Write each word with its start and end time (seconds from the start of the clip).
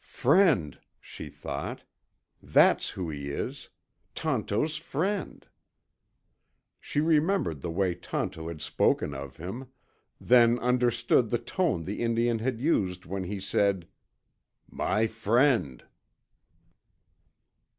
"Friend," 0.03 0.79
she 0.99 1.29
thought. 1.29 1.83
"That's 2.41 2.89
who 2.89 3.11
he 3.11 3.29
is. 3.29 3.69
Tonto's 4.15 4.77
friend." 4.77 5.45
She 6.79 6.99
remembered 6.99 7.61
the 7.61 7.69
way 7.69 7.93
Tonto 7.93 8.47
had 8.47 8.63
spoken 8.63 9.13
of 9.13 9.37
him, 9.37 9.67
then 10.19 10.57
understood 10.57 11.29
the 11.29 11.37
tone 11.37 11.83
the 11.83 11.99
Indian 12.01 12.39
had 12.39 12.59
used 12.59 13.05
when 13.05 13.25
he 13.25 13.39
said, 13.39 13.87
"My 14.67 15.05
friend." 15.05 15.83